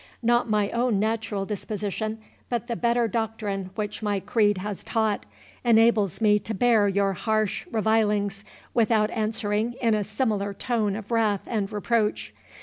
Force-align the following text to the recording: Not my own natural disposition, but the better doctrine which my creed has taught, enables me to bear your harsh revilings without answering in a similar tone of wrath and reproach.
Not 0.23 0.49
my 0.49 0.71
own 0.71 0.99
natural 0.99 1.45
disposition, 1.45 2.17
but 2.49 2.65
the 2.65 2.75
better 2.75 3.07
doctrine 3.07 3.69
which 3.75 4.01
my 4.01 4.19
creed 4.19 4.57
has 4.57 4.83
taught, 4.83 5.27
enables 5.63 6.21
me 6.21 6.39
to 6.39 6.55
bear 6.55 6.87
your 6.87 7.13
harsh 7.13 7.67
revilings 7.71 8.43
without 8.73 9.11
answering 9.11 9.73
in 9.79 9.93
a 9.93 10.03
similar 10.03 10.55
tone 10.55 10.95
of 10.95 11.11
wrath 11.11 11.41
and 11.45 11.71
reproach. 11.71 12.33